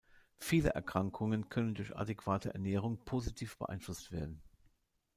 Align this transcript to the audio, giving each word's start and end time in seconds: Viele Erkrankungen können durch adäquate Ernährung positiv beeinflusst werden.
Viele 0.39 0.69
Erkrankungen 0.69 1.49
können 1.49 1.75
durch 1.75 1.95
adäquate 1.95 2.55
Ernährung 2.55 3.05
positiv 3.05 3.59
beeinflusst 3.59 4.11
werden. 4.11 4.41